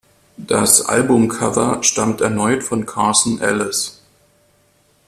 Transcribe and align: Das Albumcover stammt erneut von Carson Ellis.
Das 0.37 0.81
Albumcover 0.87 1.83
stammt 1.83 2.21
erneut 2.21 2.63
von 2.63 2.87
Carson 2.87 3.39
Ellis. 3.39 4.01